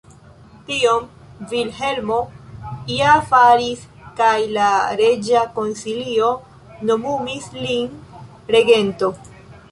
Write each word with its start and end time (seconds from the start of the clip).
Tion 0.67 1.03
Vilhelmo 1.49 2.15
ja 2.93 3.09
faris, 3.33 3.83
kaj 4.19 4.31
la 4.55 4.69
reĝa 5.01 5.43
konsilio 5.59 6.31
nomumis 6.91 7.47
lin 7.59 8.01
regento. 8.57 9.11